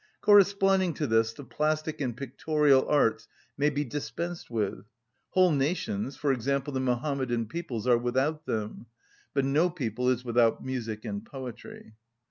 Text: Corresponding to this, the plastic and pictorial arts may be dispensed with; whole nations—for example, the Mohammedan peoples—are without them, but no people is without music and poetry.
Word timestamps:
Corresponding 0.21 0.95
to 0.95 1.05
this, 1.05 1.31
the 1.31 1.43
plastic 1.43 2.01
and 2.01 2.17
pictorial 2.17 2.87
arts 2.89 3.27
may 3.55 3.69
be 3.69 3.83
dispensed 3.83 4.49
with; 4.49 4.83
whole 5.29 5.51
nations—for 5.51 6.31
example, 6.33 6.73
the 6.73 6.79
Mohammedan 6.79 7.45
peoples—are 7.45 7.99
without 7.99 8.47
them, 8.47 8.87
but 9.35 9.45
no 9.45 9.69
people 9.69 10.09
is 10.09 10.25
without 10.25 10.65
music 10.65 11.05
and 11.05 11.23
poetry. 11.23 11.93